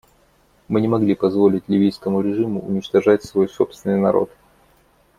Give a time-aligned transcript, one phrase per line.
[0.67, 4.31] Мы не могли позволить ливийскому режиму уничтожать свой собственный народ.